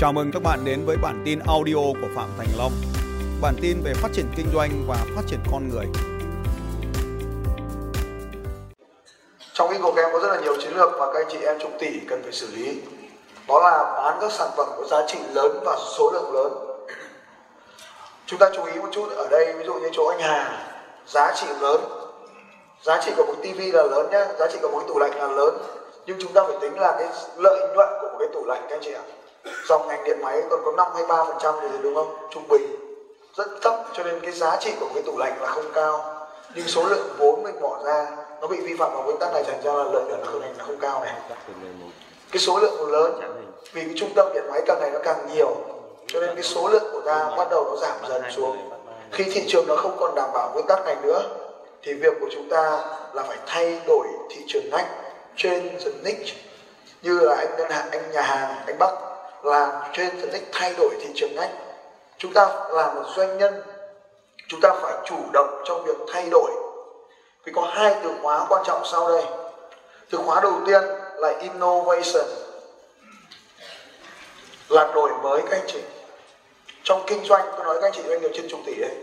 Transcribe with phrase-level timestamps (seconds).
[0.00, 2.72] Chào mừng các bạn đến với bản tin audio của Phạm Thành Long.
[3.42, 5.86] Bản tin về phát triển kinh doanh và phát triển con người.
[9.52, 11.58] Trong cái của em có rất là nhiều chiến lược mà các anh chị em
[11.60, 12.80] trung tỷ cần phải xử lý.
[13.48, 16.52] Đó là bán các sản phẩm có giá trị lớn và số lượng lớn.
[18.26, 20.66] Chúng ta chú ý một chút ở đây, ví dụ như chỗ anh Hà,
[21.06, 21.80] giá trị lớn.
[22.82, 25.28] Giá trị của một tivi là lớn nhá, giá trị của một tủ lạnh là
[25.28, 25.58] lớn.
[26.06, 28.76] Nhưng chúng ta phải tính là cái lợi nhuận của một cái tủ lạnh các
[28.76, 29.02] anh chị ạ
[29.68, 32.16] dòng ngành điện máy còn có 5 hay 3 phần trăm thì đúng không?
[32.30, 32.76] Trung bình.
[33.36, 36.16] Rất thấp, cho nên cái giá trị của cái tủ lạnh là không cao.
[36.54, 38.06] Nhưng số lượng vốn mình bỏ ra,
[38.40, 40.58] nó bị vi phạm vào nguyên tắc này, thành ra là lợi nhuận của ngành
[40.58, 41.14] là không cao này.
[42.32, 43.20] Cái số lượng lớn,
[43.72, 45.56] vì cái trung tâm điện máy càng ngày nó càng nhiều,
[46.06, 48.70] cho nên cái số lượng của ta bắt đầu nó giảm dần xuống.
[49.12, 51.22] Khi thị trường nó không còn đảm bảo nguyên tắc này nữa,
[51.82, 54.86] thì việc của chúng ta là phải thay đổi thị trường ngách
[55.36, 56.34] trên the niche.
[57.02, 58.94] Như là anh ngân hàng anh nhà hàng, anh bắc
[59.42, 61.50] là trên thử thách thay đổi thị trường ngách.
[62.18, 63.62] Chúng ta là một doanh nhân,
[64.48, 66.50] chúng ta phải chủ động trong việc thay đổi.
[67.44, 69.24] Vì có hai từ khóa quan trọng sau đây.
[70.10, 70.82] Từ khóa đầu tiên
[71.16, 72.26] là innovation,
[74.68, 75.80] là đổi mới các anh chị.
[76.82, 78.94] Trong kinh doanh, tôi nói các anh chị doanh nghiệp trên chục tỷ đấy,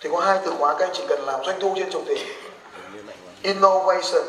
[0.00, 2.14] thì có hai từ khóa các anh chị cần làm doanh thu trên chục tỷ.
[3.42, 4.22] Innovation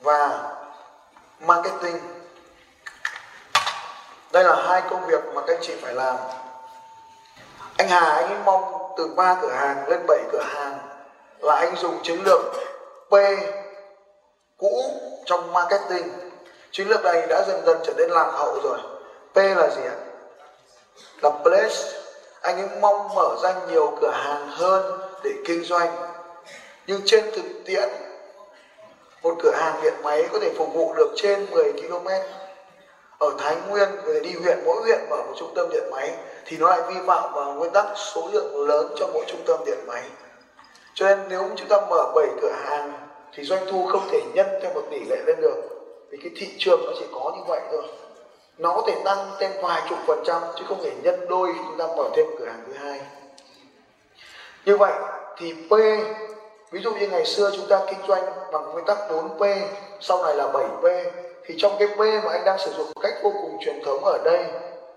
[0.00, 0.50] và
[1.40, 2.17] marketing
[4.32, 6.16] đây là hai công việc mà các anh chị phải làm.
[7.76, 10.78] Anh Hà, anh ấy mong từ 3 cửa hàng lên 7 cửa hàng
[11.40, 12.40] là anh dùng chiến lược
[13.10, 13.14] P
[14.58, 14.82] cũ
[15.24, 16.12] trong marketing.
[16.70, 18.78] Chiến lược này đã dần dần trở nên lạc hậu rồi.
[19.34, 19.96] P là gì ạ?
[21.22, 21.98] Là place.
[22.42, 25.96] Anh ấy mong mở ra nhiều cửa hàng hơn để kinh doanh.
[26.86, 27.88] Nhưng trên thực tiễn,
[29.22, 32.08] một cửa hàng điện máy có thể phục vụ được trên 10 km
[33.18, 36.56] ở Thái Nguyên người đi huyện, mỗi huyện mở một trung tâm điện máy, thì
[36.56, 39.78] nó lại vi phạm vào nguyên tắc số lượng lớn cho mỗi trung tâm điện
[39.86, 40.02] máy.
[40.94, 42.92] Cho nên nếu chúng ta mở 7 cửa hàng,
[43.32, 45.56] thì doanh thu không thể nhân theo một tỷ lệ lên được.
[46.10, 47.82] Vì cái thị trường nó chỉ có như vậy thôi.
[48.58, 51.60] Nó có thể tăng thêm vài chục phần trăm, chứ không thể nhân đôi khi
[51.68, 53.00] chúng ta mở thêm cửa hàng thứ hai.
[54.64, 54.92] Như vậy
[55.36, 55.72] thì P,
[56.70, 59.56] ví dụ như ngày xưa chúng ta kinh doanh bằng nguyên tắc 4P
[60.00, 61.04] sau này là 7P
[61.48, 64.04] thì trong cái B mà anh đang sử dụng một cách vô cùng truyền thống
[64.04, 64.44] ở đây,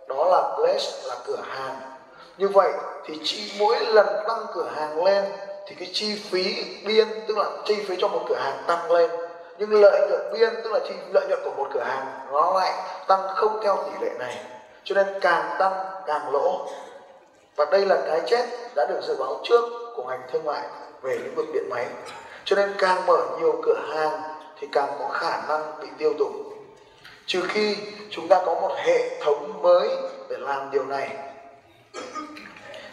[0.07, 1.75] đó là place là cửa hàng.
[2.37, 2.71] Như vậy
[3.05, 5.25] thì chi, mỗi lần tăng cửa hàng lên
[5.67, 9.11] thì cái chi phí biên, tức là chi phí cho một cửa hàng tăng lên.
[9.57, 12.73] Nhưng lợi nhuận biên, tức là chi, lợi nhuận của một cửa hàng, nó lại
[13.07, 14.37] tăng không theo tỷ lệ này.
[14.83, 15.73] Cho nên càng tăng,
[16.07, 16.67] càng lỗ.
[17.55, 18.45] Và đây là cái chết
[18.75, 19.63] đã được dự báo trước
[19.95, 20.61] của ngành thương mại
[21.01, 21.85] về lĩnh vực điện máy.
[22.45, 24.30] Cho nên càng mở nhiều cửa hàng
[24.61, 26.53] thì càng có khả năng bị tiêu dùng
[27.25, 27.77] trừ khi
[28.09, 29.89] chúng ta có một hệ thống mới
[30.29, 31.09] để làm điều này.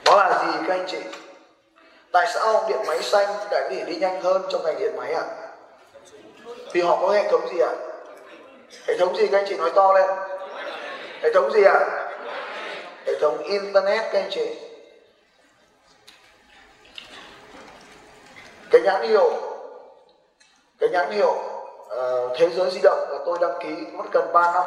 [0.04, 0.98] Đó là gì, các anh chị?
[2.12, 5.22] Tại sao điện máy xanh đã để đi nhanh hơn trong ngành điện máy ạ?
[5.22, 5.48] À?
[6.72, 7.68] vì họ có hệ thống gì ạ?
[7.68, 7.76] À?
[8.86, 9.56] hệ thống gì, các anh chị?
[9.56, 10.10] Nói to lên.
[11.22, 11.72] Hệ thống gì ạ?
[11.72, 12.08] À?
[13.06, 14.46] hệ thống internet, các anh chị.
[18.70, 19.30] Cái nhãn hiệu.
[20.78, 21.57] Cái nhãn hiệu
[21.88, 24.65] uh, thế giới di động là tôi đăng ký mất gần 3 năm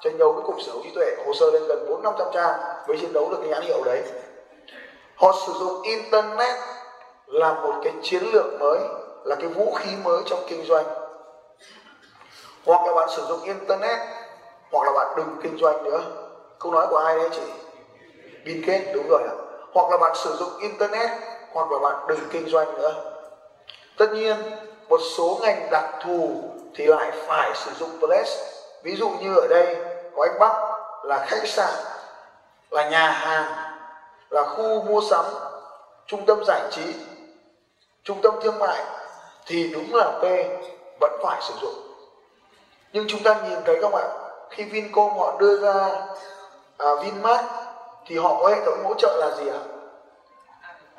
[0.00, 2.28] tranh đấu với cục sở hữu trí tuệ hồ sơ lên gần bốn năm trăm
[2.34, 4.02] trang mới chiến đấu được cái nhãn hiệu đấy.
[5.16, 6.56] Họ sử dụng internet
[7.26, 8.78] là một cái chiến lược mới
[9.24, 10.84] là cái vũ khí mới trong kinh doanh.
[12.66, 13.98] Hoặc là bạn sử dụng internet
[14.72, 16.00] hoặc là bạn đừng kinh doanh nữa.
[16.58, 17.42] Câu nói của ai đấy chị?
[18.44, 19.34] Bill Gates đúng rồi ạ.
[19.72, 21.10] Hoặc là bạn sử dụng internet
[21.52, 22.94] hoặc là bạn đừng kinh doanh nữa.
[23.98, 24.36] Tất nhiên
[24.88, 26.42] một số ngành đặc thù
[26.74, 28.30] thì lại phải sử dụng place
[28.82, 29.76] ví dụ như ở đây
[30.16, 30.52] có anh bắc
[31.02, 31.74] là khách sạn
[32.70, 33.52] là nhà hàng
[34.30, 35.24] là khu mua sắm
[36.06, 36.94] trung tâm giải trí
[38.04, 38.84] trung tâm thương mại
[39.46, 40.22] thì đúng là p
[41.00, 41.74] vẫn phải sử dụng.
[42.92, 44.08] Nhưng chúng ta nhìn thấy không ạ
[44.50, 45.90] khi vincom họ đưa ra
[46.78, 47.44] à, vinmart
[48.06, 49.60] thì họ có hệ thống hỗ trợ là gì ạ?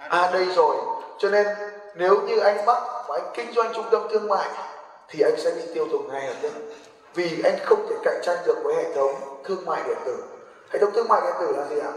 [0.09, 0.75] À đây rồi.
[1.17, 1.47] Cho nên
[1.95, 4.49] nếu như anh bắc và anh kinh doanh trung tâm thương mại
[5.09, 6.51] thì anh sẽ bị tiêu thụ ngay lập tức.
[7.13, 10.23] Vì anh không thể cạnh tranh được với hệ thống thương mại điện tử.
[10.69, 11.91] Hệ thống thương mại điện tử là gì ạ?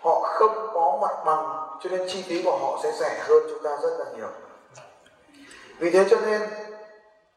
[0.00, 3.62] Họ không có mặt bằng, cho nên chi phí của họ sẽ rẻ hơn chúng
[3.62, 4.28] ta rất là nhiều.
[5.78, 6.40] Vì thế cho nên,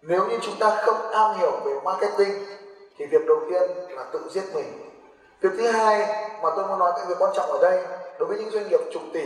[0.01, 2.45] nếu như chúng ta không am hiểu về marketing,
[2.97, 4.89] thì việc đầu tiên là tự giết mình.
[5.41, 5.99] Việc thứ hai
[6.41, 7.83] mà tôi muốn nói cái việc quan trọng ở đây,
[8.19, 9.25] đối với những doanh nghiệp chục tỷ,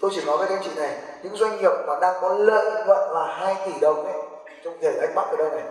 [0.00, 2.86] tôi chỉ nói với các anh chị này, những doanh nghiệp mà đang có lợi
[2.86, 4.25] nhuận là 2 tỷ đồng ấy
[4.66, 5.62] trong thể anh bắt ở đây này,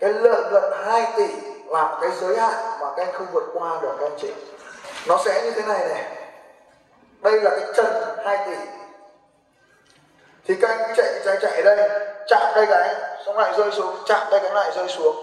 [0.00, 1.26] cái lợi nhuận 2 tỷ
[1.66, 4.32] là một cái giới hạn mà các anh không vượt qua được, các anh chị.
[5.08, 6.04] Nó sẽ như thế này này.
[7.20, 7.86] Đây là cái chân
[8.24, 8.56] 2 tỷ.
[10.46, 11.88] Thì các anh chạy chạy chạy đây,
[12.28, 12.94] chạm đây cái
[13.26, 15.16] xong lại rơi xuống, chạm đây cái lại rơi xuống.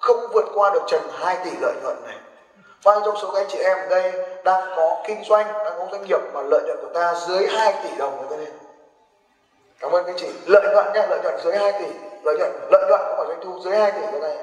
[0.00, 2.16] Không vượt qua được trần 2 tỷ lợi nhuận này.
[2.84, 4.12] Bao trong số các anh chị em ở đây
[4.44, 7.74] đang có kinh doanh, đang có doanh nghiệp mà lợi nhuận của ta dưới 2
[7.82, 8.52] tỷ đồng rồi ta
[9.80, 10.28] cảm ơn các anh chị.
[10.46, 11.86] Lợi nhuận nha, lợi nhuận dưới 2 tỷ
[12.26, 14.36] lợi nhuận lợi nhuận của phải doanh thu dưới 2 tỷ cái này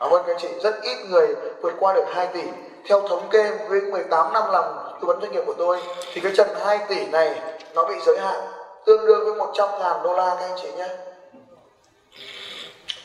[0.00, 0.48] cảm ơn các anh chị.
[0.62, 1.28] Rất ít người
[1.62, 2.42] vượt qua được 2 tỷ.
[2.88, 4.64] Theo thống kê, với 18 năm làm
[5.00, 5.82] tư vấn doanh nghiệp của tôi,
[6.12, 7.40] thì cái trần 2 tỷ này
[7.74, 8.40] nó bị giới hạn
[8.86, 10.88] tương đương với 100 ngàn đô la các anh chị nhé.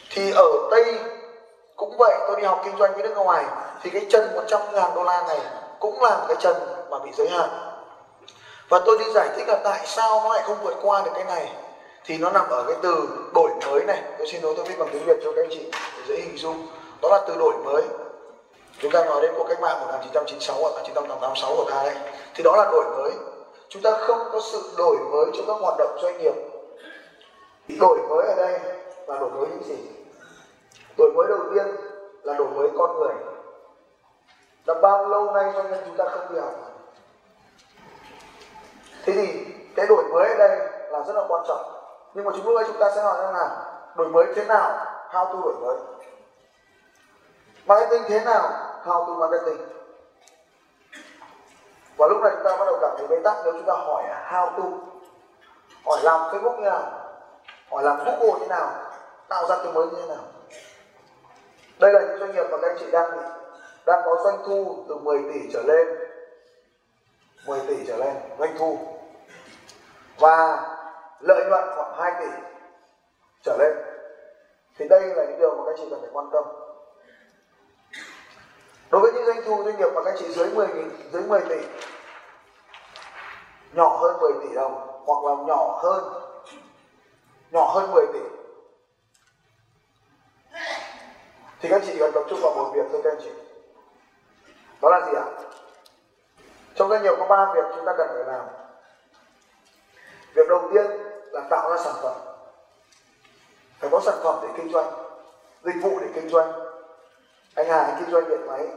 [0.10, 0.96] Thì ở Tây
[1.76, 3.46] cũng vậy, tôi đi học kinh doanh với nước ngoài,
[3.84, 5.40] thì cái chân 100 ngàn đô la này
[5.80, 6.56] cũng là một cái chân
[6.90, 7.50] mà bị giới hạn.
[8.70, 11.24] Và tôi đi giải thích là tại sao nó lại không vượt qua được cái
[11.24, 11.52] này
[12.06, 14.04] thì nó nằm ở cái từ đổi mới này.
[14.18, 15.72] Tôi xin lỗi, tôi viết bằng tiếng Việt cho các anh chị
[16.08, 16.68] dễ hình dung.
[17.02, 17.84] Đó là từ đổi mới.
[18.80, 21.96] Chúng ta nói đến cuộc cách mạng 1996 hoặc 1986 của ta đây
[22.34, 23.12] thì đó là đổi mới.
[23.70, 26.34] Chúng ta không có sự đổi mới trong các hoạt động doanh nghiệp.
[27.80, 28.60] Đổi mới ở đây
[29.08, 29.78] là đổi mới những gì?
[30.98, 31.66] Đổi mới đầu tiên
[32.24, 33.14] là đổi mới con người.
[34.66, 36.54] Là bao lâu nay doanh nhân chúng ta không đi học?
[39.06, 39.28] Thế thì
[39.76, 40.58] cái đổi mới ở đây
[40.92, 41.85] là rất là quan trọng
[42.16, 43.66] nhưng mà chúng lúc chúng ta sẽ hỏi rằng là
[43.96, 45.78] đổi mới thế nào, how to đổi mới.
[47.66, 48.50] Marketing thế nào,
[48.86, 49.58] how to marketing.
[51.98, 54.04] Và lúc này chúng ta bắt đầu cảm thấy bế tắc nếu chúng ta hỏi
[54.30, 54.64] how to.
[55.86, 56.84] Hỏi làm facebook như nào,
[57.72, 58.72] hỏi làm google như nào,
[59.28, 60.24] tạo ra cái mới như thế nào.
[61.80, 63.12] Đây là những doanh nghiệp mà các anh chị đang
[63.86, 65.88] đang có doanh thu từ 10 tỷ trở lên.
[67.46, 68.78] 10 tỷ trở lên doanh thu.
[70.20, 70.68] Và
[71.20, 72.28] lợi nhuận khoảng 2 tỷ
[73.42, 73.74] trở lên.
[74.78, 76.44] Thì đây là những điều mà các chị cần phải quan tâm.
[78.92, 81.42] Đối với những doanh thu doanh nghiệp mà các chị dưới 10 nghìn, dưới 10
[81.50, 81.68] tỷ
[83.74, 86.04] nhỏ hơn 10 tỷ đồng hoặc là nhỏ hơn
[87.52, 88.20] nhỏ hơn 10 tỷ
[91.60, 93.32] thì các chị cần tập trung vào một việc thôi các anh chị.
[94.82, 95.26] Đó là gì ạ?
[96.76, 98.46] Trong doanh nghiệp có ba việc chúng ta cần phải làm
[100.36, 100.86] việc đầu tiên
[101.32, 102.16] là tạo ra sản phẩm.
[103.80, 104.92] Phải có sản phẩm để kinh doanh,
[105.64, 106.52] dịch vụ để kinh doanh.
[107.56, 108.68] Anh Hà anh kinh doanh điện máy,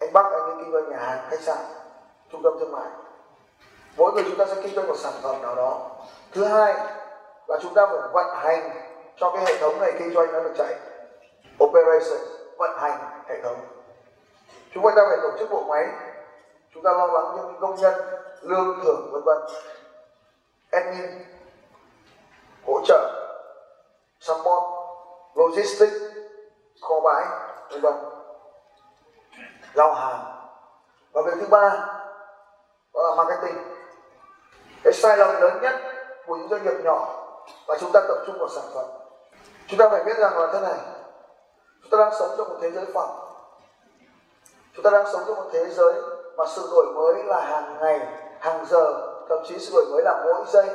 [0.00, 1.58] anh Bắc anh ấy kinh doanh nhà hàng, khách sạn,
[2.32, 2.88] trung tâm thương mại.
[3.96, 5.90] Mỗi người chúng ta sẽ kinh doanh một sản phẩm nào đó.
[6.32, 6.74] Thứ hai
[7.46, 8.70] là chúng ta phải vận hành
[9.16, 10.74] cho cái hệ thống này kinh doanh nó được chạy.
[11.64, 12.18] Operation,
[12.56, 13.56] vận hành hệ thống.
[14.74, 15.88] Chúng ta phải tổ chức bộ máy.
[16.74, 17.94] Chúng ta lo lắng những công nhân,
[18.40, 19.38] lương thưởng, vân vân
[20.74, 21.24] admin,
[22.66, 23.10] hỗ trợ,
[24.20, 24.64] support,
[25.34, 25.94] logistics,
[26.80, 27.24] kho bãi,
[27.70, 27.94] vân vân.
[29.74, 30.24] Giao hàng.
[31.12, 31.70] Và việc thứ ba,
[32.94, 33.58] đó là marketing.
[34.84, 35.74] Cái sai lầm lớn nhất
[36.26, 37.24] của những doanh nghiệp nhỏ
[37.68, 38.84] là chúng ta tập trung vào sản phẩm.
[39.66, 40.78] Chúng ta phải biết rằng là thế này,
[41.82, 43.16] chúng ta đang sống trong một thế giới phẳng.
[44.74, 45.94] Chúng ta đang sống trong một thế giới
[46.36, 48.00] mà sự đổi mới là hàng ngày,
[48.40, 50.66] hàng giờ thậm chí sự đổi mới là mỗi giây.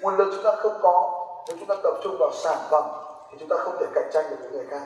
[0.00, 2.84] Nguồn lực chúng ta không có, nếu chúng ta tập trung vào sản phẩm
[3.30, 4.82] thì chúng ta không thể cạnh tranh được với người khác.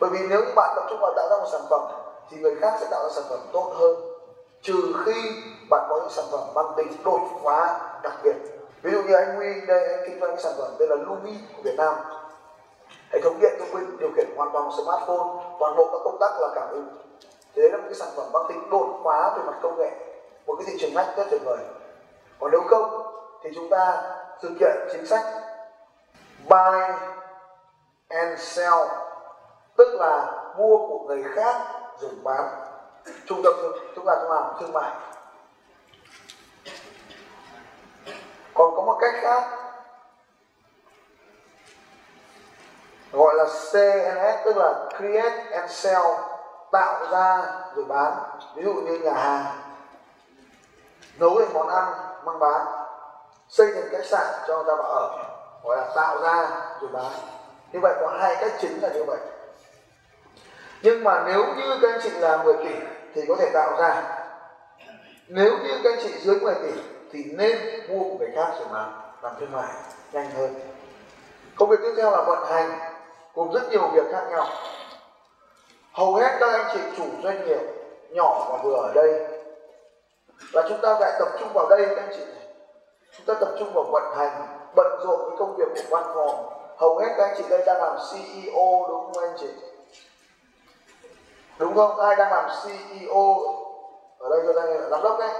[0.00, 1.80] Bởi vì nếu bạn tập trung vào tạo ra một sản phẩm
[2.30, 3.96] thì người khác sẽ tạo ra sản phẩm tốt hơn.
[4.62, 8.36] Trừ khi bạn có những sản phẩm mang tính đột phá đặc biệt.
[8.82, 11.32] Ví dụ như anh Huy, đây, anh kinh doanh cái sản phẩm tên là Lumi
[11.56, 11.94] của Việt Nam.
[13.12, 15.28] Hệ thống điện thông minh điều khiển hoàn toàn smartphone,
[15.60, 16.88] toàn bộ các công tắc là cảm ứng.
[17.54, 19.90] Thế đấy là một cái sản phẩm mang tính đột phá về mặt công nghệ
[20.46, 21.58] một cái thị trường ngách rất tuyệt vời.
[22.40, 23.12] Còn nếu không,
[23.42, 24.02] thì chúng ta
[24.42, 25.24] thực hiện chính sách
[26.48, 26.94] buy
[28.08, 28.74] and sell,
[29.76, 31.56] tức là mua của người khác
[32.00, 32.48] rồi bán.
[33.26, 33.54] Trung tâm
[33.94, 34.90] chúng ta chúng làm thương mại.
[38.54, 39.42] Còn có một cách khác,
[43.12, 46.04] gọi là CNS tức là create and sell,
[46.72, 48.12] tạo ra rồi bán.
[48.54, 49.44] Ví dụ như nhà hàng
[51.18, 51.92] nấu thành món ăn,
[52.24, 52.66] mang bán.
[53.48, 55.26] Xây thành khách sạn cho người ta vào ở
[55.64, 56.48] gọi là tạo ra
[56.80, 57.12] rồi bán.
[57.72, 59.18] Như vậy có hai cách chính là như vậy.
[60.82, 62.74] Nhưng mà nếu như các anh chị là 10 tỷ
[63.14, 64.02] thì có thể tạo ra.
[65.28, 66.82] Nếu như các anh chị dưới 10 tỷ
[67.12, 67.58] thì nên
[67.88, 68.92] mua của người khác rồi bán,
[69.22, 69.68] làm thương mại
[70.12, 70.54] nhanh hơn.
[71.56, 72.78] Công việc tiếp theo là vận hành,
[73.34, 74.46] gồm rất nhiều việc khác nhau.
[75.92, 77.60] Hầu hết các anh chị chủ doanh nghiệp
[78.10, 79.25] nhỏ và vừa ở đây
[80.52, 82.46] là chúng ta lại tập trung vào đây, các anh chị này.
[83.16, 86.52] Chúng ta tập trung vào vận hành, bận rộn với công việc của văn phòng.
[86.76, 89.48] Hầu hết các anh chị đây đang làm CEO đúng không anh chị?
[91.58, 92.00] Đúng không?
[92.00, 93.36] Ai đang làm CEO
[94.18, 95.30] ở đây cho đây là giám đốc đấy.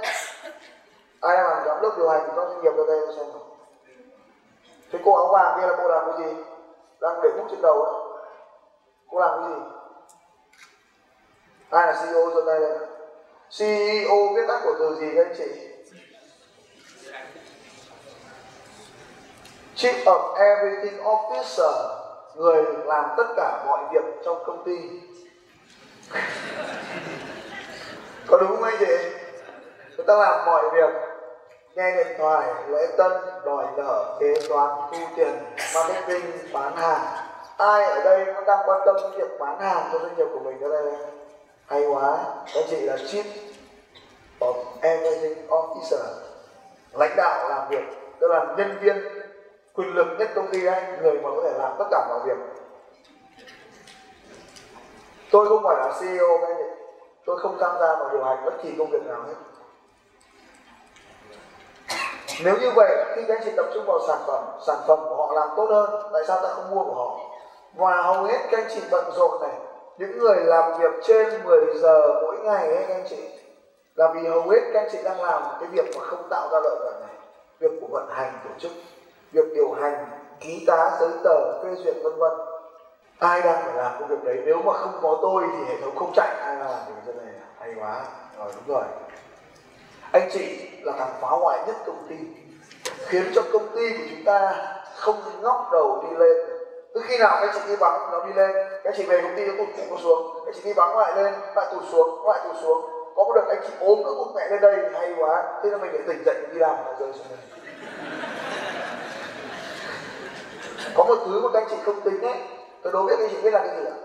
[1.21, 3.41] Ai đang làm giám đốc điều hành của các doanh nghiệp ở đây xem nào.
[4.93, 6.43] Cái cô áo vàng kia là cô làm cái gì?
[7.01, 8.23] Đang để mút trên đầu đấy.
[9.11, 9.61] Cô làm cái gì?
[11.71, 12.79] Ai là CEO cho tay đây
[13.59, 15.45] CEO viết tắt của từ gì các anh chị?
[19.77, 21.73] Chief of Everything Officer,
[22.35, 24.77] người làm tất cả mọi việc trong công ty.
[28.27, 28.95] Có đúng không anh chị?
[29.97, 30.91] Người ta làm mọi việc,
[31.75, 33.13] nghe điện thoại, lễ tân,
[33.45, 35.39] đòi nợ, kế toán, thu tiền,
[35.75, 37.01] marketing, bán hàng.
[37.57, 40.41] Ai ở đây có đang quan tâm đến việc bán hàng cho doanh nghiệp của
[40.41, 40.93] mình ở đây?
[41.67, 42.19] Hay quá.
[42.55, 43.25] Các chị là chief
[44.41, 46.05] of everything officer.
[46.93, 47.85] Lãnh đạo làm việc.
[48.21, 48.97] Tức là nhân viên
[49.75, 52.37] quyền lực nhất công ty anh người mà có thể làm tất cả mọi việc.
[55.31, 56.77] Tôi không phải là CEO các anh
[57.27, 59.35] tôi không tham gia vào điều hành bất kỳ công việc nào hết.
[62.45, 65.17] Nếu như vậy, khi các anh chị tập trung vào sản phẩm sản phẩm của
[65.17, 67.21] họ làm tốt hơn, tại sao ta không mua của họ?
[67.75, 69.51] Và hầu hết các anh chị bận rộn này
[69.99, 73.29] những người làm việc trên 10 giờ mỗi ngày ấy các anh chị,
[73.95, 76.61] là vì hầu hết các anh chị đang làm cái việc mà không tạo ra
[76.65, 77.17] lợi nhuận này.
[77.59, 78.73] Việc của vận hành tổ chức,
[79.33, 80.07] việc điều hành,
[80.41, 82.33] ký tá, giấy tờ, phê duyệt, vân vân.
[83.19, 84.39] Ai đang phải làm công việc đấy?
[84.45, 86.37] Nếu mà không có tôi thì hệ thống không chạy.
[86.41, 87.35] Ai làm việc cái này?
[87.59, 88.01] Hay quá.
[88.39, 88.85] Rồi, đúng rồi.
[90.13, 92.17] Anh chị là thằng phá hoại nhất công ty.
[93.07, 94.55] Khiến cho công ty của chúng ta
[94.97, 96.37] không ngóc đầu đi lên
[96.97, 98.51] cứ khi nào các chị đi vắng, nó đi lên.
[98.85, 100.45] Các chị về công ty, nó tụt nó xuống.
[100.47, 102.91] Các chị đi vắng lại lên lại tụt xuống lại tụt xuống.
[103.17, 105.61] Có một đợt anh chị ốm nữa cũng mẹ lên đây thì hay quá.
[105.63, 107.39] Thế là mình phải tỉnh dậy, đi làm nó rơi xuống đây.
[110.95, 112.35] Có một thứ mà các anh chị không tính ấy.
[112.83, 113.97] Tôi đố biết các anh chị biết là cái gì ạ.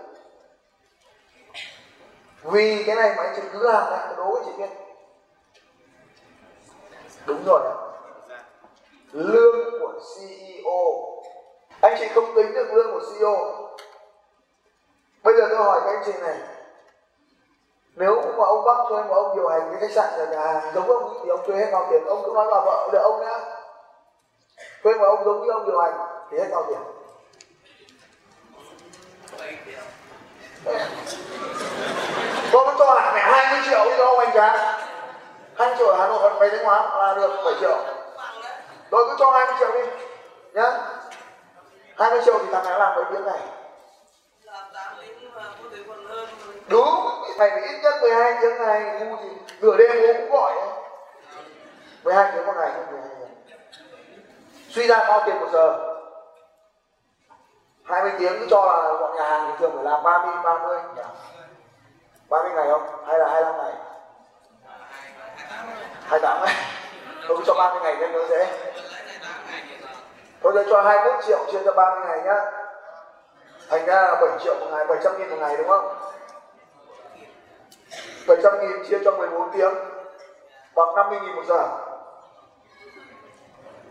[2.42, 4.70] Vì cái này mà anh chị cứ làm đấy tôi đố các chị biết.
[7.26, 7.74] Đúng rồi ạ.
[9.12, 11.11] Lương của CEO
[11.82, 13.62] anh chị không tính được lương của CEO
[15.22, 16.36] bây giờ tôi hỏi các anh chị này.
[17.96, 20.90] Nếu mà ông Bắc thuê mà ông điều hành cái khách sạn ở nhà giống
[20.90, 22.04] ông thì ông thuê hết bao tiền?
[22.06, 23.38] Ông cũng nói là vợ để ông nhá.
[24.82, 25.94] Thuê mà ông giống như ông điều hành,
[26.30, 26.78] thì hết bao tiền?
[32.52, 34.56] Tôi mới cho hẳn mẹ 20 triệu đi cho ông anh chàng
[35.56, 37.76] 20 triệu ở Hà Nội vẫn mấy thanh hóa là được 7 triệu.
[38.90, 39.80] Tôi cứ cho 20 triệu đi,
[40.52, 40.70] nhá.
[41.98, 43.40] 20 triệu thì thằng này làm mấy tiếng này
[46.68, 46.88] đúng
[47.38, 49.28] mày phải ít nhất 12 tiếng này ngu gì
[49.60, 50.52] nửa đêm bố cũng gọi
[52.04, 53.28] 12 tiếng một ngày không 12 tiếng
[54.68, 55.92] suy ra bao tiền một giờ
[57.84, 61.02] 20 tiếng cứ cho là bọn nhà hàng thì thường phải làm 30 30 nhỉ?
[62.28, 63.06] 30 ngày không?
[63.06, 63.72] Hay là 25 ngày?
[66.06, 66.54] 28 ngày.
[67.28, 68.46] Tôi cứ cho 30 ngày nên nó dễ.
[70.42, 72.40] Tôi lấy cho 21 triệu chia cho 30 ngày nhá.
[73.70, 75.94] Thành ra là 7 triệu một ngày, 700 nghìn một ngày đúng không?
[78.28, 79.74] 700 nghìn chia cho 14 tiếng
[80.74, 81.68] bằng 50 nghìn một giờ.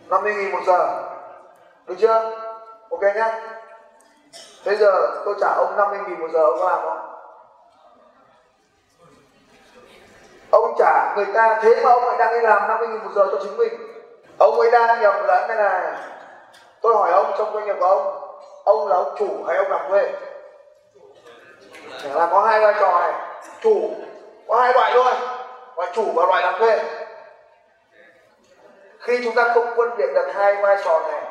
[0.10, 1.03] 50 nghìn một giờ.
[1.88, 2.31] Được chưa?
[2.89, 3.39] Ok nhá.
[4.65, 7.08] Bây giờ tôi trả ông 50 nghìn một giờ ông có làm không?
[10.51, 13.27] Ông trả người ta thế mà ông lại đang đi làm 50 nghìn một giờ
[13.31, 13.74] cho chính mình
[14.38, 15.81] Ông ấy đang nhầm lẫn cái này
[16.81, 18.21] Tôi hỏi ông, trong doanh nghiệp của ông
[18.63, 20.11] Ông là ông chủ hay ông làm thuê?
[22.03, 23.13] Là có hai vai trò này.
[23.61, 23.91] Chủ,
[24.47, 25.13] có hai loại thôi
[25.75, 26.83] Loại chủ và loại làm thuê.
[29.00, 31.23] Khi chúng ta không phân biệt được hai vai trò này,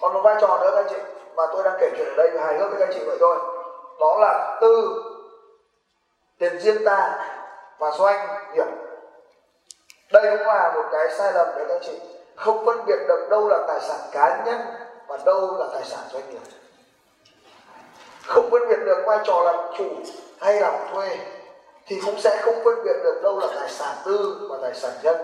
[0.00, 0.96] Còn một vai trò nữa, các anh chị,
[1.36, 3.36] mà tôi đang kể chuyện ở đây, hài hước với các anh chị vậy thôi,
[4.00, 5.02] đó là tư,
[6.38, 7.28] tiền riêng ta
[7.78, 8.66] và doanh nghiệp.
[10.12, 13.26] Đây cũng là một cái sai lầm đấy, các anh chị không phân biệt được
[13.30, 14.60] đâu là tài sản cá nhân
[15.06, 16.40] và đâu là tài sản doanh nghiệp.
[18.26, 19.84] Không phân biệt được vai trò làm chủ
[20.40, 21.18] hay làm thuê
[21.86, 24.92] thì cũng sẽ không phân biệt được đâu là tài sản tư và tài sản
[25.02, 25.16] nhân.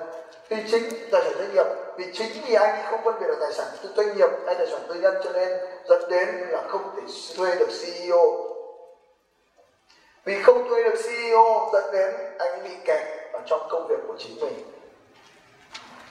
[0.49, 1.67] Vì chính tài sản doanh nghiệp,
[1.97, 4.67] vì chính vì anh không phân biệt được tài sản tư doanh nghiệp hay tài
[4.67, 5.49] sản tư nhân cho nên
[5.89, 7.03] dẫn đến là không thể
[7.37, 8.55] thuê được CEO
[10.25, 14.15] vì không thuê được CEO dẫn đến anh bị kẹt ở trong công việc của
[14.19, 14.74] chính mình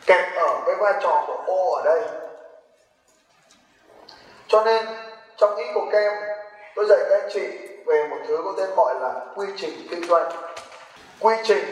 [0.05, 2.01] kẹt ở cái vai trò của ô ở đây.
[4.48, 4.86] Cho nên,
[5.38, 6.13] trong ý của kem
[6.75, 7.48] tôi dạy các anh chị
[7.86, 10.31] về một thứ có tên gọi là quy trình kinh doanh.
[11.19, 11.65] Quy trình,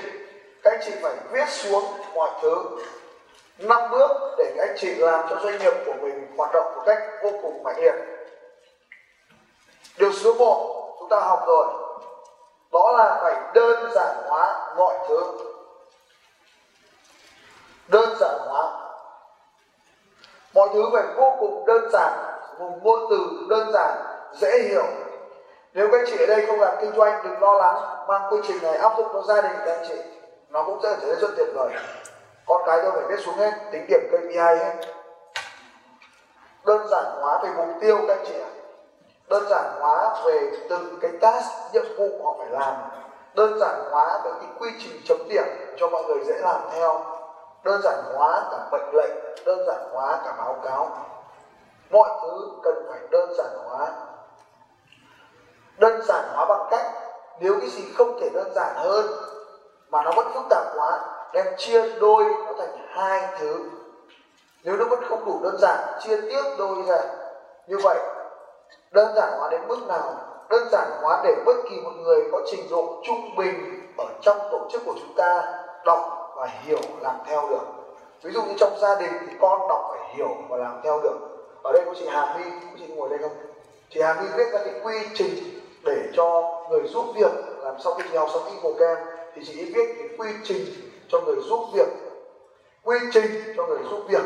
[0.63, 1.83] các anh chị phải viết xuống
[2.13, 2.55] mọi thứ,
[3.57, 6.83] năm bước để các anh chị làm cho doanh nghiệp của mình hoạt động một
[6.85, 7.95] cách vô cùng mạnh liệt.
[9.97, 11.65] Điều số 1 chúng ta học rồi.
[12.71, 15.50] Đó là phải đơn giản hóa mọi thứ
[17.91, 18.71] đơn giản hóa.
[20.53, 22.13] Mọi thứ phải vô cùng đơn giản,
[22.59, 23.19] một ngôn từ
[23.49, 23.91] đơn giản,
[24.33, 24.85] dễ hiểu.
[25.73, 28.61] Nếu các chị ở đây không làm kinh doanh, đừng lo lắng, mang quy trình
[28.61, 30.01] này áp dụng cho gia đình các anh chị,
[30.49, 31.69] nó cũng sẽ trở nên rất tuyệt vời.
[32.45, 34.73] Con cái tôi phải viết xuống hết, tính điểm KPI hết.
[36.65, 38.49] Đơn giản hóa về mục tiêu các anh chị ạ.
[39.29, 42.75] Đơn giản hóa về từng cái task, nhiệm vụ họ phải làm.
[43.35, 45.43] Đơn giản hóa về cái quy trình chấm điểm
[45.77, 47.10] cho mọi người dễ làm theo
[47.63, 50.89] đơn giản hóa cả mệnh lệnh, đơn giản hóa cả báo cáo.
[51.91, 53.87] Mọi thứ cần phải đơn giản hóa.
[55.77, 56.85] Đơn giản hóa bằng cách
[57.39, 59.05] nếu cái gì không thể đơn giản hơn
[59.89, 60.99] mà nó vẫn phức tạp quá,
[61.33, 63.55] đem chia đôi nó thành hai thứ.
[64.63, 66.97] Nếu nó vẫn không đủ đơn giản, chia tiếp đôi ra.
[67.67, 67.97] Như vậy,
[68.91, 70.13] đơn giản hóa đến mức nào?
[70.49, 74.37] Đơn giản hóa để bất kỳ một người có trình độ trung bình ở trong
[74.51, 77.65] tổ chức của chúng ta đọc và hiểu làm theo được.
[78.23, 81.17] Ví dụ như trong gia đình thì con đọc phải hiểu và làm theo được.
[81.63, 83.31] Ở đây có chị Hà My, có chị ngồi đây không?
[83.89, 85.29] Chị Hà My viết ra cái quy trình
[85.83, 88.97] để cho người giúp việc làm sau khi chị học xong kem
[89.35, 90.65] thì chị viết cái quy trình
[91.07, 91.87] cho người giúp việc.
[92.83, 93.25] Quy trình
[93.57, 94.23] cho người giúp việc.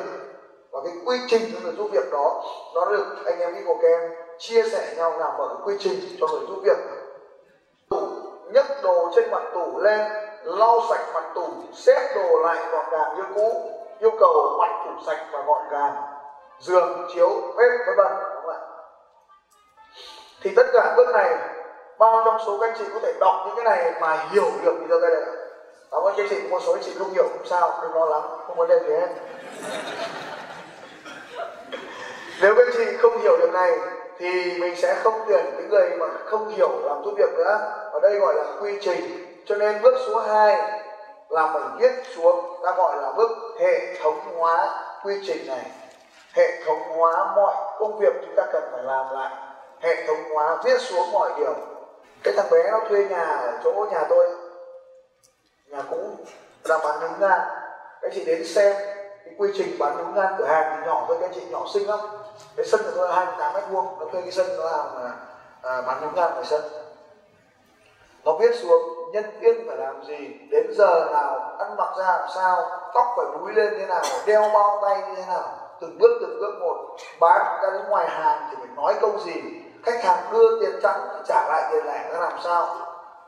[0.72, 2.44] Và cái quy trình cho người giúp việc đó,
[2.76, 6.42] nó được anh em Infocan chia sẻ nhau làm ở cái quy trình cho người
[6.48, 6.78] giúp việc.
[7.90, 8.08] Tủ,
[8.54, 10.12] nhấc đồ trên mặt tủ lên
[10.46, 15.06] lau sạch mặt tủ, xếp đồ lại gọn gàng như cũ, yêu cầu mặt tủ
[15.06, 15.96] sạch và gọn gàng,
[16.60, 18.08] giường, chiếu, bếp, vân vân
[20.42, 21.36] thì tất cả bước này,
[22.00, 24.74] bao trong số các anh chị có thể đọc những cái này mà hiểu được
[24.80, 25.24] thì cho đây lên
[25.92, 28.22] cảm ơn các chị một số anh chị không hiểu không sao, đừng lo lắng,
[28.48, 29.08] không vấn đề gì hết.
[32.42, 33.80] Nếu các anh chị không hiểu điều này,
[34.18, 37.58] thì mình sẽ không tuyển những người mà không hiểu làm giúp việc nữa.
[37.92, 40.82] Ở đây gọi là quy trình cho nên bước số 2
[41.30, 43.30] là phải viết xuống ta gọi là bước
[43.60, 45.72] hệ thống hóa quy trình này.
[46.34, 49.32] Hệ thống hóa mọi công việc chúng ta cần phải làm lại.
[49.80, 51.54] Hệ thống hóa viết xuống mọi điều.
[52.24, 54.30] Cái thằng bé nó thuê nhà ở chỗ nhà tôi.
[55.68, 55.98] Nhà cũ
[56.64, 57.40] là bán đứng ngan.
[58.02, 58.76] Các chị đến xem
[59.26, 61.88] cái quy trình bán đứng ngan cửa hàng thì nhỏ thôi các chị nhỏ xinh
[61.88, 62.00] lắm.
[62.56, 64.00] Cái sân của tôi là hai tám mét vuông.
[64.00, 65.12] Nó thuê cái sân nó làm à,
[65.62, 66.62] à bán đứng ngan cái sân.
[68.24, 72.30] Nó viết xuống nhân viên phải làm gì, đến giờ nào, ăn mặc ra làm
[72.36, 72.62] sao,
[72.94, 75.44] tóc phải búi lên thế nào, đeo bao tay như thế nào,
[75.82, 76.98] từng bước từng bước một.
[77.20, 79.42] Bán ra đến ngoài hàng thì phải nói câu gì?
[79.84, 82.76] Khách hàng đưa tiền trắng thì trả lại tiền lẻ ra làm sao?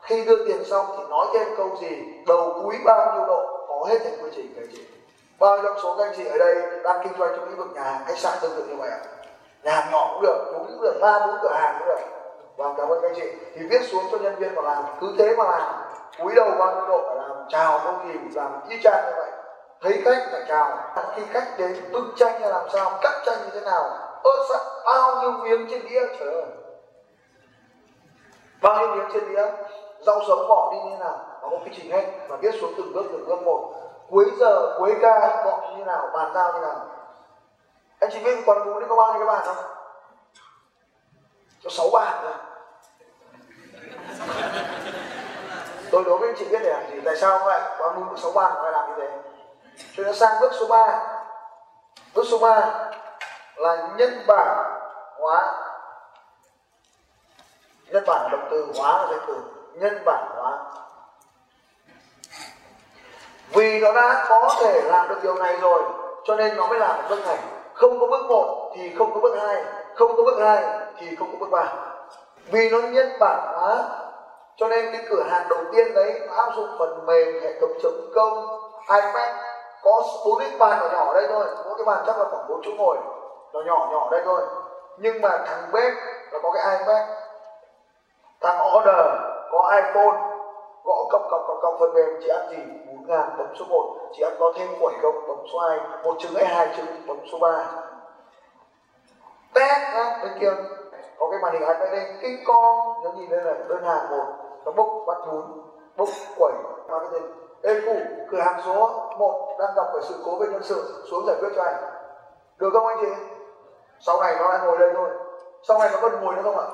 [0.02, 2.04] Khi đưa tiền xong thì nói thêm câu gì?
[2.26, 3.66] Đầu cuối bao nhiêu độ?
[3.68, 4.86] Có hết thành quy trình các anh chị.
[5.38, 7.68] Bao nhiêu trong số các anh chị ở đây đang kinh doanh trong lĩnh vực
[7.74, 8.98] nhà hàng, khách sạn tương tự như vậy ạ.
[9.62, 12.17] Nhà hàng nhỏ cũng được đúng cũng được, ba, bốn cửa hàng cũng được
[12.58, 13.32] và cảm ơn các anh chị.
[13.54, 14.84] Thì viết xuống cho nhân viên mà làm.
[15.00, 15.62] Cứ thế mà làm.
[16.18, 17.30] Cúi đầu qua mức độ phải làm.
[17.48, 19.30] Chào không gì làm y chang như vậy.
[19.80, 20.78] Thấy khách phải chào.
[21.14, 23.82] Khi khách đến bưng chanh là làm sao, cắt chanh như thế nào?
[24.24, 26.00] Ớt sẵn bao nhiêu miếng trên đĩa?
[26.18, 26.44] Trời ơi.
[28.62, 29.46] Bao nhiêu miếng trên đĩa?
[30.00, 31.18] Rau sống bỏ đi như thế nào?
[31.42, 32.04] Và có quy trình hết.
[32.28, 33.74] Và viết xuống từng bước từng bước một.
[34.10, 36.08] Cuối giờ, cuối ca bỏ như thế nào?
[36.12, 36.86] Bàn giao như thế nào?
[38.00, 39.64] Anh chị biết quán bún có bao nhiêu cái bàn không?
[41.64, 42.32] Có sáu bàn rồi
[45.90, 47.00] tôi đố với anh chị biết để làm gì?
[47.04, 49.08] Tại sao vậy qua bún số ba phải làm như thế?
[49.96, 51.00] Cho nên sang bước số 3
[52.14, 52.90] bước số 3
[53.56, 54.56] là nhân bản
[55.18, 55.54] hóa.
[57.86, 59.36] Nhân bản là động từ hóa là danh từ.
[59.74, 60.58] Nhân bản hóa.
[63.50, 65.82] Vì nó đã có thể làm được điều này rồi,
[66.24, 67.38] cho nên nó mới làm được bước này.
[67.74, 70.64] Không có bước một thì không có bước hai, không có bước hai
[70.98, 71.72] thì không có bước ba.
[72.50, 73.84] Vì nó nhân bản hóa
[74.58, 77.70] cho nên cái cửa hàng đầu tiên đấy nó áp dụng phần mềm hệ thống
[77.82, 79.30] chấm công, ipad,
[79.82, 81.44] có bốn cái bàn nhỏ nhỏ đây thôi.
[81.64, 82.96] Mỗi cái bàn chắc là khoảng bốn chỗ ngồi
[83.52, 84.40] nó nhỏ nhỏ đây thôi.
[84.96, 85.92] Nhưng mà thằng bếp
[86.32, 87.08] là có cái ipad,
[88.40, 89.06] thằng order
[89.52, 90.18] có iphone,
[90.84, 92.56] gõ cọc cọc cọc cọc phần mềm, chị ăn gì?
[92.86, 96.14] Bốn ngàn, bấm số 1 chị ăn có thêm quẩy không bấm số 2 một
[96.18, 97.64] trứng hay hai trứng bấm số 3
[99.54, 100.52] test á bên kia
[101.18, 102.12] có cái màn hình iPad đây.
[102.22, 104.24] Kinh con, nhớ nhìn đây là đơn hàng một
[104.68, 105.42] nó bốc bắt nhún
[105.96, 106.52] bốc quẩy
[106.88, 107.26] marketing
[107.62, 107.96] Ê cụ,
[108.30, 111.48] cửa hàng số 1 đang gặp phải sự cố về nhân sự xuống giải quyết
[111.56, 111.74] cho anh.
[112.58, 113.06] Được không anh chị?
[114.00, 115.10] Sau này nó lại ngồi đây thôi.
[115.62, 116.66] Sau này nó còn ngồi nữa không ạ?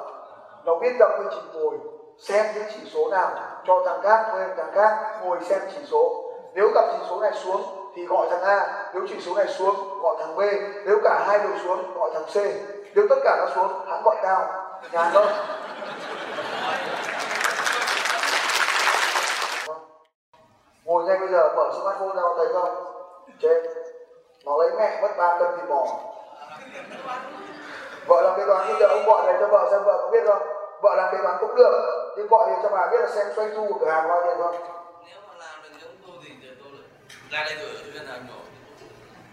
[0.64, 1.78] Nó biết gặp quy trình ngồi
[2.18, 3.30] xem những chỉ số nào
[3.66, 6.30] cho thằng khác thuê thằng khác ngồi xem chỉ số.
[6.54, 7.62] Nếu gặp chỉ số này xuống
[7.94, 10.40] thì gọi thằng A nếu chỉ số này xuống gọi thằng B
[10.86, 12.36] nếu cả hai đều xuống gọi thằng C.
[12.94, 14.46] Nếu tất cả nó xuống hãng gọi cao
[14.92, 15.26] nhà thôi
[21.04, 22.84] ngồi ngay bây giờ mở smartphone ra thấy không?
[23.40, 23.62] Chết
[24.44, 25.86] nó lấy mẹ mất ba cân thịt bò.
[28.06, 30.24] Vợ làm kế toán bây giờ ông gọi này cho vợ xem vợ có biết
[30.26, 30.42] không?
[30.82, 31.72] Vợ làm kế toán cũng được
[32.16, 34.36] nhưng gọi thì cho bà biết là xem doanh thu của cửa hàng bao nhiêu
[34.36, 34.56] không?
[35.06, 36.72] Nếu mà làm được giống tôi thì tôi
[37.30, 38.34] ra đây tôi ở ngân nhỏ.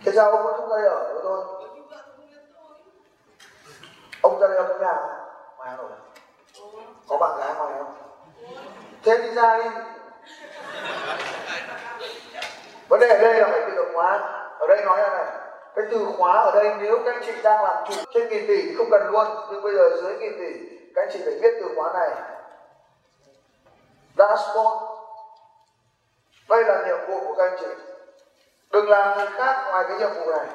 [0.05, 1.45] Thế sao ông vẫn không ra đây ở với tôi?
[4.21, 4.93] Ông ra đây ông có nhà
[5.57, 5.89] ngoài rồi
[7.07, 7.95] có bạn gái ngoài không
[9.03, 9.69] thế đi ra đi
[12.91, 14.19] vấn đề ở đây là phải tự động hóa.
[14.60, 15.25] Ở đây nói là này,
[15.75, 18.62] cái từ khóa ở đây nếu các anh chị đang làm chủ trên nghìn tỷ
[18.62, 21.58] thì không cần luôn, nhưng bây giờ dưới nghìn tỷ, các anh chị phải biết
[21.62, 22.10] từ khóa này.
[24.17, 24.84] Dashboard
[26.49, 27.67] đây là nhiệm vụ của các anh chị.
[28.71, 30.45] Đừng làm gì khác ngoài cái nhiệm vụ này.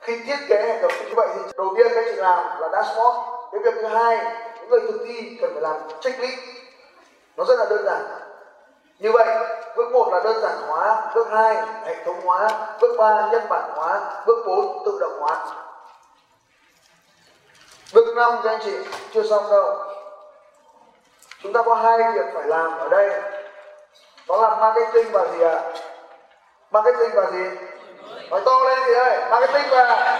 [0.00, 2.68] Khi thiết kế hệ thống như vậy thì đầu tiên các anh chị làm là
[2.72, 3.18] dashboard.
[3.52, 4.16] Cái việc thứ hai,
[4.60, 6.38] những người thực thi cần phải làm checklist.
[7.36, 8.02] Nó rất là đơn giản.
[8.98, 9.26] Như vậy
[9.76, 12.48] bước một là đơn giản hóa, bước hai, hệ thống hóa,
[12.80, 15.36] bước ba, nhân bản hóa, bước bốn, tự động hóa.
[17.94, 18.76] Bước năm, các anh chị,
[19.12, 19.76] chưa xong đâu.
[21.42, 23.22] Chúng ta có hai việc phải làm ở đây.
[24.28, 25.50] Đó là marketing và gì ạ?
[25.50, 25.72] À?
[26.70, 27.44] marketing và gì?
[28.30, 30.18] Nói to lên thì ơi, marketing và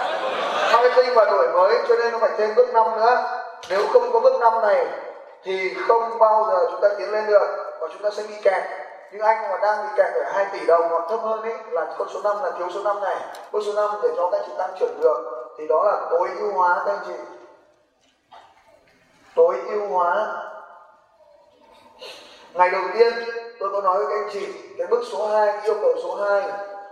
[0.73, 3.41] marketing và đổi mới, cho nên nó phải thêm bước năm nữa.
[3.69, 4.87] Nếu không có bước năm này,
[5.43, 8.63] thì không bao giờ chúng ta tiến lên được, và chúng ta sẽ bị kẹt
[9.15, 11.95] nhưng anh mà đang bị kẹt ở 2 tỷ đồng hoặc thấp hơn ấy là
[11.97, 13.17] con số 5 là thiếu số 5 này.
[13.51, 16.51] Con số 5 để cho các chị tăng trưởng được, thì đó là tối ưu
[16.51, 17.13] hóa, các anh chị.
[19.35, 20.43] Tối ưu hóa.
[22.53, 23.13] Ngày đầu tiên,
[23.59, 24.47] tôi có nói với các anh chị,
[24.77, 26.41] cái bước số 2 yêu cầu số 2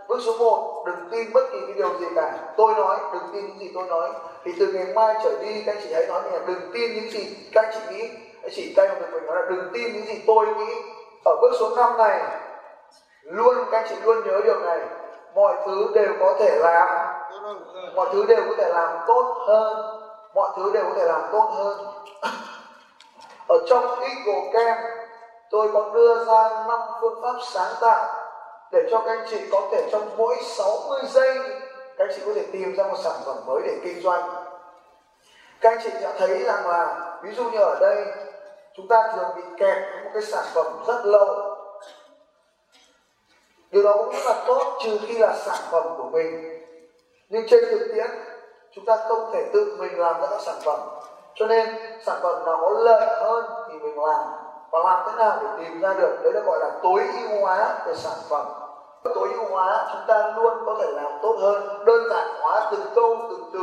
[0.07, 2.53] bước số 1 đừng tin bất kỳ cái điều gì cả.
[2.57, 4.09] Tôi nói, đừng tin những gì tôi nói.
[4.43, 7.11] Thì từ ngày mai trở đi, các anh chị hãy nói là đừng tin những
[7.11, 8.09] gì các anh chị nghĩ.
[8.41, 10.73] Anh chị tay một mình nói là đừng tin những gì tôi nghĩ
[11.25, 12.21] ở bước số 5 này,
[13.23, 14.79] luôn, các anh chị luôn nhớ điều này.
[15.35, 16.87] Mọi thứ đều có thể làm.
[17.95, 19.99] Mọi thứ đều có thể làm tốt hơn.
[20.35, 21.77] Mọi thứ đều có thể làm tốt hơn.
[23.47, 24.77] Ở trong Eagle Camp
[25.49, 28.05] tôi có đưa ra năm phương pháp sáng tạo
[28.71, 31.37] để cho các anh chị có thể trong mỗi 60 giây,
[31.97, 34.29] các anh chị có thể tìm ra một sản phẩm mới để kinh doanh.
[35.61, 38.05] Các anh chị đã thấy rằng là, ví dụ như ở đây
[38.77, 41.55] chúng ta thường bị kẹt với một cái sản phẩm rất lâu.
[43.71, 46.59] Điều đó cũng rất là tốt trừ khi là sản phẩm của mình.
[47.29, 48.07] Nhưng trên thực tiễn,
[48.71, 50.79] chúng ta không thể tự mình làm ra các sản phẩm.
[51.35, 51.69] Cho nên,
[52.05, 54.25] sản phẩm nào có lợi hơn thì mình làm.
[54.71, 56.17] Và làm thế nào để tìm ra được?
[56.23, 58.45] Đấy là gọi là tối ưu hóa về sản phẩm.
[59.03, 61.85] Tối ưu hóa, chúng ta luôn có thể làm tốt hơn.
[61.85, 63.59] Đơn giản hóa từng câu từng từ,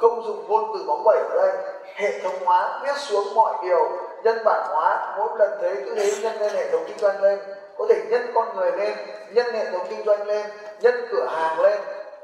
[0.00, 1.52] không dùng ngôn từ bóng bẩy ở đây.
[1.94, 3.90] Hệ thống hóa viết xuống mọi điều
[4.24, 7.38] nhân bản hóa, mỗi lần thế cứ thế nhân lên hệ thống kinh doanh lên,
[7.78, 8.94] có thể nhân con người lên,
[9.32, 10.46] nhân hệ thống kinh doanh lên,
[10.80, 11.80] nhân cửa hàng lên,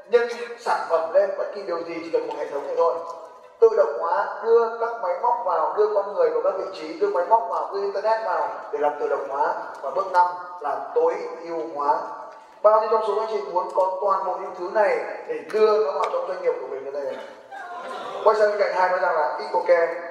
[0.09, 0.27] nhân
[0.59, 2.93] sản phẩm lên, bất kỳ điều gì chỉ cần một hệ thống này thôi.
[3.59, 6.99] Tự động hóa, đưa các máy móc vào, đưa con người vào các vị trí,
[6.99, 9.53] đưa máy móc vào, đưa internet vào để làm tự động hóa.
[9.81, 10.27] Và bước năm
[10.61, 11.97] là tối ưu hóa.
[12.61, 15.85] Bao nhiêu trong số anh chị muốn có toàn bộ những thứ này để đưa
[15.85, 17.25] nó vào trong doanh nghiệp của mình như thế này?
[18.23, 20.10] Quay sang bên cạnh hai nói rằng là EcoCare